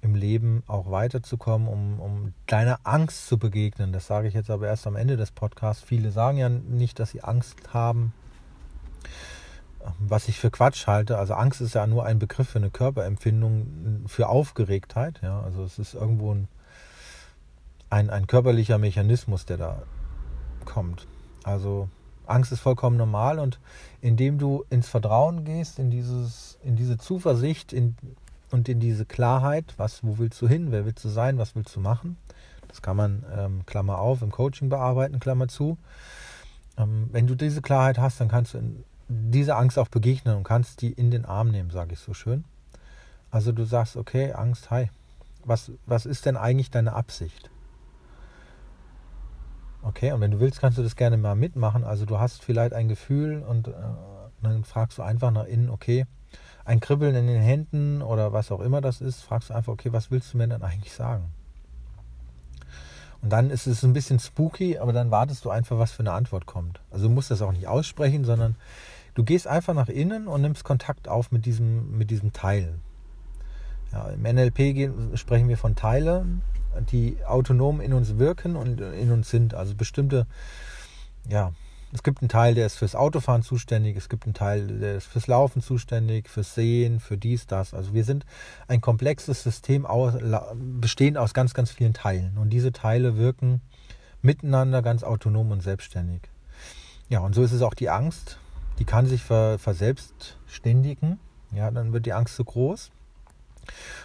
im 0.00 0.14
Leben 0.14 0.62
auch 0.66 0.90
weiterzukommen, 0.90 1.68
um, 1.68 2.00
um 2.00 2.34
deiner 2.46 2.80
Angst 2.84 3.26
zu 3.26 3.38
begegnen. 3.38 3.92
Das 3.92 4.06
sage 4.06 4.28
ich 4.28 4.34
jetzt 4.34 4.50
aber 4.50 4.66
erst 4.66 4.86
am 4.86 4.96
Ende 4.96 5.16
des 5.16 5.32
Podcasts. 5.32 5.82
Viele 5.82 6.12
sagen 6.12 6.38
ja 6.38 6.48
nicht, 6.48 6.98
dass 6.98 7.10
sie 7.10 7.22
Angst 7.22 7.74
haben 7.74 8.12
was 9.98 10.28
ich 10.28 10.38
für 10.38 10.50
Quatsch 10.50 10.86
halte. 10.86 11.18
Also 11.18 11.34
Angst 11.34 11.60
ist 11.60 11.74
ja 11.74 11.86
nur 11.86 12.04
ein 12.04 12.18
Begriff 12.18 12.48
für 12.50 12.58
eine 12.58 12.70
Körperempfindung, 12.70 14.04
für 14.06 14.28
Aufgeregtheit. 14.28 15.20
Ja, 15.22 15.40
also 15.40 15.64
es 15.64 15.78
ist 15.78 15.94
irgendwo 15.94 16.34
ein, 16.34 16.48
ein, 17.90 18.10
ein 18.10 18.26
körperlicher 18.26 18.78
Mechanismus, 18.78 19.46
der 19.46 19.56
da 19.56 19.82
kommt. 20.64 21.06
Also 21.44 21.88
Angst 22.26 22.52
ist 22.52 22.60
vollkommen 22.60 22.96
normal 22.96 23.38
und 23.38 23.58
indem 24.00 24.38
du 24.38 24.64
ins 24.70 24.88
Vertrauen 24.88 25.44
gehst, 25.44 25.78
in, 25.78 25.90
dieses, 25.90 26.58
in 26.62 26.76
diese 26.76 26.98
Zuversicht 26.98 27.72
in, 27.72 27.96
und 28.50 28.68
in 28.68 28.80
diese 28.80 29.04
Klarheit, 29.04 29.74
was, 29.76 30.04
wo 30.04 30.18
willst 30.18 30.40
du 30.42 30.48
hin, 30.48 30.70
wer 30.70 30.84
willst 30.84 31.04
du 31.04 31.08
sein, 31.08 31.38
was 31.38 31.54
willst 31.54 31.74
du 31.74 31.80
machen, 31.80 32.16
das 32.68 32.82
kann 32.82 32.96
man, 32.96 33.24
ähm, 33.34 33.66
Klammer 33.66 33.98
auf, 33.98 34.20
im 34.20 34.30
Coaching 34.30 34.68
bearbeiten, 34.68 35.20
Klammer 35.20 35.48
zu. 35.48 35.78
Ähm, 36.76 37.08
wenn 37.12 37.26
du 37.26 37.34
diese 37.34 37.62
Klarheit 37.62 37.98
hast, 37.98 38.20
dann 38.20 38.28
kannst 38.28 38.54
du 38.54 38.58
in, 38.58 38.84
dieser 39.08 39.56
Angst 39.56 39.78
auch 39.78 39.88
begegnen 39.88 40.36
und 40.36 40.44
kannst 40.44 40.82
die 40.82 40.92
in 40.92 41.10
den 41.10 41.24
Arm 41.24 41.50
nehmen, 41.50 41.70
sage 41.70 41.94
ich 41.94 41.98
so 42.00 42.14
schön. 42.14 42.44
Also 43.30 43.52
du 43.52 43.64
sagst, 43.64 43.96
okay, 43.96 44.32
Angst, 44.32 44.70
hi, 44.70 44.90
was, 45.44 45.72
was 45.86 46.06
ist 46.06 46.26
denn 46.26 46.36
eigentlich 46.36 46.70
deine 46.70 46.92
Absicht? 46.92 47.50
Okay, 49.82 50.12
und 50.12 50.20
wenn 50.20 50.30
du 50.30 50.40
willst, 50.40 50.60
kannst 50.60 50.76
du 50.78 50.82
das 50.82 50.96
gerne 50.96 51.16
mal 51.16 51.34
mitmachen. 51.34 51.84
Also 51.84 52.04
du 52.04 52.18
hast 52.18 52.42
vielleicht 52.42 52.74
ein 52.74 52.88
Gefühl 52.88 53.42
und 53.42 53.68
äh, 53.68 53.72
dann 54.42 54.64
fragst 54.64 54.98
du 54.98 55.02
einfach 55.02 55.30
nach 55.30 55.44
innen, 55.44 55.70
okay, 55.70 56.06
ein 56.64 56.80
Kribbeln 56.80 57.14
in 57.14 57.26
den 57.26 57.40
Händen 57.40 58.02
oder 58.02 58.32
was 58.32 58.50
auch 58.52 58.60
immer 58.60 58.80
das 58.80 59.00
ist, 59.00 59.22
fragst 59.22 59.50
du 59.50 59.54
einfach, 59.54 59.72
okay, 59.72 59.92
was 59.92 60.10
willst 60.10 60.34
du 60.34 60.38
mir 60.38 60.48
denn 60.48 60.62
eigentlich 60.62 60.92
sagen? 60.92 61.32
Und 63.22 63.30
dann 63.30 63.50
ist 63.50 63.66
es 63.66 63.82
ein 63.82 63.92
bisschen 63.92 64.20
spooky, 64.20 64.78
aber 64.78 64.92
dann 64.92 65.10
wartest 65.10 65.44
du 65.44 65.50
einfach, 65.50 65.78
was 65.78 65.92
für 65.92 66.00
eine 66.00 66.12
Antwort 66.12 66.46
kommt. 66.46 66.80
Also 66.90 67.08
du 67.08 67.14
musst 67.14 67.30
das 67.30 67.42
auch 67.42 67.52
nicht 67.52 67.66
aussprechen, 67.66 68.24
sondern 68.24 68.54
Du 69.18 69.24
gehst 69.24 69.48
einfach 69.48 69.74
nach 69.74 69.88
innen 69.88 70.28
und 70.28 70.42
nimmst 70.42 70.62
Kontakt 70.62 71.08
auf 71.08 71.32
mit 71.32 71.44
diesem, 71.44 71.98
mit 71.98 72.08
diesem 72.12 72.32
Teil. 72.32 72.78
Ja, 73.92 74.10
Im 74.10 74.22
NLP 74.22 75.18
sprechen 75.18 75.48
wir 75.48 75.58
von 75.58 75.74
Teilen, 75.74 76.40
die 76.92 77.16
autonom 77.26 77.80
in 77.80 77.94
uns 77.94 78.18
wirken 78.18 78.54
und 78.54 78.80
in 78.80 79.10
uns 79.10 79.28
sind. 79.28 79.54
Also 79.54 79.74
bestimmte, 79.74 80.28
ja, 81.28 81.52
es 81.92 82.04
gibt 82.04 82.22
einen 82.22 82.28
Teil, 82.28 82.54
der 82.54 82.66
ist 82.66 82.76
fürs 82.76 82.94
Autofahren 82.94 83.42
zuständig, 83.42 83.96
es 83.96 84.08
gibt 84.08 84.24
einen 84.24 84.34
Teil, 84.34 84.78
der 84.78 84.98
ist 84.98 85.06
fürs 85.06 85.26
Laufen 85.26 85.62
zuständig, 85.62 86.28
fürs 86.28 86.54
Sehen, 86.54 87.00
für 87.00 87.16
dies, 87.16 87.48
das. 87.48 87.74
Also 87.74 87.94
wir 87.94 88.04
sind 88.04 88.24
ein 88.68 88.80
komplexes 88.80 89.42
System 89.42 89.84
aus, 89.84 90.14
bestehend 90.54 91.18
aus 91.18 91.34
ganz, 91.34 91.54
ganz 91.54 91.72
vielen 91.72 91.92
Teilen. 91.92 92.38
Und 92.38 92.50
diese 92.50 92.70
Teile 92.70 93.16
wirken 93.16 93.62
miteinander 94.22 94.80
ganz 94.80 95.02
autonom 95.02 95.50
und 95.50 95.60
selbstständig. 95.60 96.20
Ja, 97.08 97.18
und 97.18 97.34
so 97.34 97.42
ist 97.42 97.50
es 97.50 97.62
auch 97.62 97.74
die 97.74 97.90
Angst 97.90 98.38
die 98.78 98.84
kann 98.84 99.06
sich 99.06 99.22
ver, 99.22 99.58
verselbstständigen. 99.58 101.18
Ja, 101.52 101.70
dann 101.70 101.92
wird 101.92 102.06
die 102.06 102.12
Angst 102.12 102.36
zu 102.36 102.44
groß. 102.44 102.90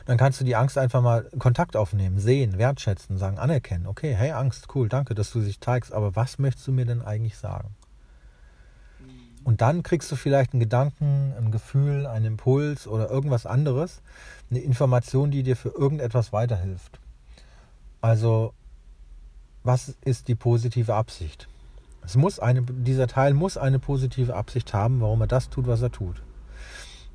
Dann 0.06 0.18
kannst 0.18 0.42
du 0.42 0.46
die 0.46 0.56
Angst 0.56 0.78
einfach 0.78 1.02
mal 1.02 1.30
Kontakt 1.40 1.78
aufnehmen, 1.78 2.20
sehen, 2.20 2.58
wertschätzen, 2.58 3.18
sagen, 3.18 3.40
anerkennen. 3.40 3.88
Okay, 3.88 4.14
hey 4.14 4.32
Angst, 4.32 4.68
cool, 4.76 4.90
danke, 4.90 5.16
dass 5.16 5.32
du 5.32 5.40
dich 5.40 5.60
zeigst, 5.62 5.94
aber 5.94 6.16
was 6.16 6.40
möchtest 6.40 6.68
du 6.68 6.72
mir 6.72 6.86
denn 6.86 7.02
eigentlich 7.02 7.38
sagen? 7.38 7.70
Und 9.44 9.62
dann 9.62 9.84
kriegst 9.84 10.12
du 10.12 10.16
vielleicht 10.16 10.54
einen 10.54 10.62
Gedanken, 10.62 11.34
ein 11.38 11.52
Gefühl, 11.52 12.08
einen 12.08 12.26
Impuls 12.26 12.88
oder 12.88 13.10
irgendwas 13.10 13.46
anderes, 13.46 14.02
eine 14.50 14.60
Information, 14.60 15.32
die 15.32 15.44
dir 15.44 15.58
für 15.58 15.70
irgendetwas 15.70 16.32
weiterhilft. 16.32 17.00
Also, 18.02 18.54
was 19.64 19.96
ist 20.04 20.28
die 20.28 20.36
positive 20.36 20.94
Absicht? 20.94 21.48
Es 22.06 22.16
muss 22.16 22.40
eine, 22.40 22.62
dieser 22.62 23.08
Teil 23.08 23.34
muss 23.34 23.58
eine 23.58 23.80
positive 23.80 24.36
Absicht 24.36 24.74
haben, 24.74 25.02
warum 25.02 25.22
er 25.22 25.28
das 25.28 25.50
tut, 25.50 25.68
was 25.68 25.82
er 25.82 25.92
tut. 25.92 26.22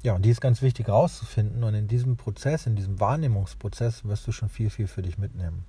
Ja, 0.02 0.14
und 0.14 0.24
die 0.24 0.30
ist 0.30 0.40
ganz 0.40 0.62
wichtig 0.62 0.86
herauszufinden. 0.86 1.64
Und 1.64 1.74
in 1.74 1.88
diesem 1.88 2.16
Prozess, 2.16 2.66
in 2.66 2.76
diesem 2.76 3.00
Wahrnehmungsprozess, 3.00 4.04
wirst 4.04 4.26
du 4.26 4.32
schon 4.32 4.48
viel, 4.48 4.70
viel 4.70 4.86
für 4.86 5.02
dich 5.02 5.18
mitnehmen. 5.18 5.64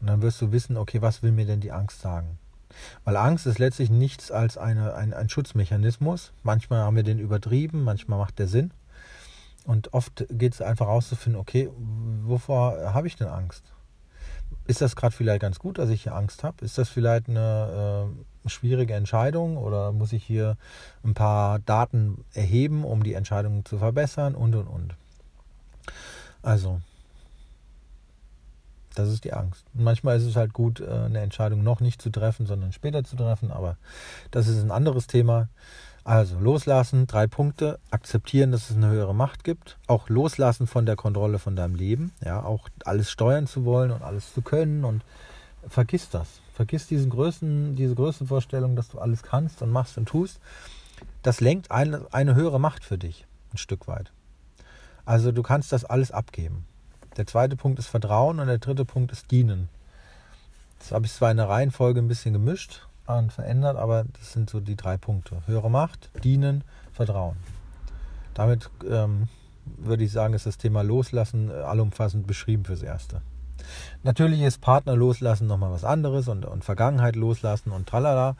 Und 0.00 0.08
dann 0.08 0.22
wirst 0.22 0.40
du 0.42 0.52
wissen, 0.52 0.76
okay, 0.76 1.00
was 1.00 1.22
will 1.22 1.32
mir 1.32 1.46
denn 1.46 1.60
die 1.60 1.72
Angst 1.72 2.00
sagen? 2.00 2.38
Weil 3.04 3.16
Angst 3.16 3.46
ist 3.46 3.58
letztlich 3.58 3.90
nichts 3.90 4.30
als 4.30 4.58
eine, 4.58 4.94
ein, 4.94 5.14
ein 5.14 5.28
Schutzmechanismus. 5.28 6.32
Manchmal 6.42 6.80
haben 6.80 6.96
wir 6.96 7.02
den 7.02 7.18
übertrieben, 7.18 7.82
manchmal 7.82 8.18
macht 8.18 8.38
der 8.38 8.48
Sinn. 8.48 8.72
Und 9.64 9.92
oft 9.92 10.26
geht 10.30 10.54
es 10.54 10.62
einfach 10.62 10.86
herauszufinden, 10.86 11.40
okay, 11.40 11.70
wovor 12.24 12.94
habe 12.94 13.06
ich 13.06 13.16
denn 13.16 13.28
Angst? 13.28 13.72
Ist 14.68 14.82
das 14.82 14.94
gerade 14.96 15.16
vielleicht 15.16 15.40
ganz 15.40 15.58
gut, 15.58 15.78
dass 15.78 15.88
ich 15.88 16.02
hier 16.02 16.14
Angst 16.14 16.44
habe? 16.44 16.62
Ist 16.64 16.76
das 16.76 16.90
vielleicht 16.90 17.28
eine 17.28 18.06
äh, 18.44 18.48
schwierige 18.48 18.94
Entscheidung 18.94 19.56
oder 19.56 19.92
muss 19.92 20.12
ich 20.12 20.22
hier 20.22 20.56
ein 21.02 21.14
paar 21.14 21.58
Daten 21.58 22.24
erheben, 22.34 22.84
um 22.84 23.02
die 23.02 23.14
Entscheidung 23.14 23.64
zu 23.64 23.78
verbessern 23.78 24.34
und 24.34 24.54
und 24.54 24.66
und? 24.66 24.94
Also, 26.42 26.82
das 28.94 29.08
ist 29.08 29.24
die 29.24 29.32
Angst. 29.32 29.64
Manchmal 29.72 30.18
ist 30.18 30.24
es 30.24 30.36
halt 30.36 30.52
gut, 30.52 30.80
äh, 30.80 30.86
eine 30.86 31.20
Entscheidung 31.20 31.62
noch 31.62 31.80
nicht 31.80 32.02
zu 32.02 32.10
treffen, 32.10 32.44
sondern 32.44 32.72
später 32.72 33.04
zu 33.04 33.16
treffen, 33.16 33.50
aber 33.50 33.78
das 34.30 34.48
ist 34.48 34.62
ein 34.62 34.70
anderes 34.70 35.06
Thema. 35.06 35.48
Also 36.08 36.38
loslassen, 36.38 37.06
drei 37.06 37.26
Punkte. 37.26 37.78
Akzeptieren, 37.90 38.50
dass 38.50 38.70
es 38.70 38.76
eine 38.76 38.88
höhere 38.88 39.14
Macht 39.14 39.44
gibt. 39.44 39.76
Auch 39.88 40.08
loslassen 40.08 40.66
von 40.66 40.86
der 40.86 40.96
Kontrolle 40.96 41.38
von 41.38 41.54
deinem 41.54 41.74
Leben. 41.74 42.12
Ja, 42.24 42.42
auch 42.42 42.70
alles 42.86 43.10
steuern 43.10 43.46
zu 43.46 43.66
wollen 43.66 43.90
und 43.90 44.00
alles 44.00 44.32
zu 44.32 44.40
können. 44.40 44.86
Und 44.86 45.02
vergiss 45.68 46.08
das. 46.08 46.40
Vergiss 46.54 46.86
diesen 46.86 47.10
Größen, 47.10 47.76
diese 47.76 47.94
Größenvorstellung, 47.94 48.74
dass 48.74 48.88
du 48.88 48.98
alles 48.98 49.22
kannst 49.22 49.60
und 49.60 49.70
machst 49.70 49.98
und 49.98 50.06
tust. 50.06 50.40
Das 51.22 51.42
lenkt 51.42 51.70
eine, 51.70 52.06
eine 52.10 52.34
höhere 52.34 52.58
Macht 52.58 52.84
für 52.84 52.96
dich. 52.96 53.26
Ein 53.52 53.58
Stück 53.58 53.86
weit. 53.86 54.10
Also 55.04 55.30
du 55.30 55.42
kannst 55.42 55.72
das 55.72 55.84
alles 55.84 56.10
abgeben. 56.10 56.64
Der 57.18 57.26
zweite 57.26 57.54
Punkt 57.54 57.78
ist 57.78 57.88
Vertrauen 57.88 58.40
und 58.40 58.46
der 58.46 58.56
dritte 58.56 58.86
Punkt 58.86 59.12
ist 59.12 59.30
Dienen. 59.30 59.68
Das 60.78 60.90
habe 60.90 61.04
ich 61.04 61.12
zwar 61.12 61.30
in 61.30 61.36
der 61.36 61.50
Reihenfolge 61.50 62.00
ein 62.00 62.08
bisschen 62.08 62.32
gemischt, 62.32 62.87
und 63.16 63.32
verändert, 63.32 63.76
aber 63.76 64.04
das 64.18 64.32
sind 64.32 64.50
so 64.50 64.60
die 64.60 64.76
drei 64.76 64.96
Punkte. 64.96 65.42
Höhere 65.46 65.70
Macht, 65.70 66.10
Dienen, 66.24 66.64
Vertrauen. 66.92 67.36
Damit 68.34 68.70
ähm, 68.88 69.28
würde 69.76 70.04
ich 70.04 70.12
sagen, 70.12 70.34
ist 70.34 70.46
das 70.46 70.58
Thema 70.58 70.82
Loslassen 70.82 71.50
äh, 71.50 71.54
allumfassend 71.54 72.26
beschrieben 72.26 72.64
fürs 72.64 72.82
Erste. 72.82 73.22
Natürlich 74.02 74.40
ist 74.42 74.60
Partner 74.60 74.94
loslassen 74.94 75.46
nochmal 75.46 75.72
was 75.72 75.84
anderes 75.84 76.28
und, 76.28 76.44
und 76.44 76.64
Vergangenheit 76.64 77.16
loslassen 77.16 77.72
und 77.72 77.88
tralala. 77.88 78.36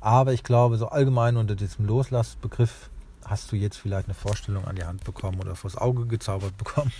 Aber 0.00 0.32
ich 0.32 0.42
glaube, 0.42 0.78
so 0.78 0.88
allgemein 0.88 1.36
unter 1.36 1.54
diesem 1.54 1.86
Loslassbegriff 1.86 2.90
hast 3.24 3.52
du 3.52 3.56
jetzt 3.56 3.76
vielleicht 3.76 4.08
eine 4.08 4.14
Vorstellung 4.14 4.64
an 4.66 4.76
die 4.76 4.84
Hand 4.84 5.04
bekommen 5.04 5.40
oder 5.40 5.54
vors 5.54 5.76
Auge 5.76 6.06
gezaubert 6.06 6.56
bekommen. 6.56 6.92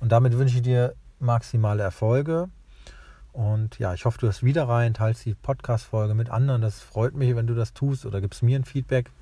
Und 0.00 0.12
damit 0.12 0.36
wünsche 0.36 0.56
ich 0.56 0.62
dir 0.62 0.94
maximale 1.20 1.82
Erfolge 1.82 2.48
und 3.38 3.78
ja, 3.78 3.94
ich 3.94 4.04
hoffe, 4.04 4.18
du 4.18 4.26
hast 4.26 4.42
wieder 4.42 4.68
rein, 4.68 4.94
teilst 4.94 5.24
die 5.24 5.32
Podcast-Folge 5.32 6.14
mit 6.14 6.28
anderen. 6.28 6.60
Das 6.60 6.80
freut 6.80 7.14
mich, 7.14 7.36
wenn 7.36 7.46
du 7.46 7.54
das 7.54 7.72
tust 7.72 8.04
oder 8.04 8.20
gibst 8.20 8.42
mir 8.42 8.58
ein 8.58 8.64
Feedback. 8.64 9.12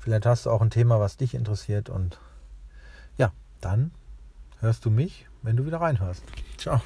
Vielleicht 0.00 0.26
hast 0.26 0.46
du 0.46 0.50
auch 0.50 0.60
ein 0.62 0.70
Thema, 0.70 0.98
was 0.98 1.16
dich 1.16 1.34
interessiert. 1.34 1.90
Und 1.90 2.18
ja, 3.16 3.30
dann 3.60 3.92
hörst 4.58 4.84
du 4.84 4.90
mich, 4.90 5.28
wenn 5.42 5.56
du 5.56 5.64
wieder 5.64 5.80
reinhörst. 5.80 6.24
Ciao. 6.56 6.80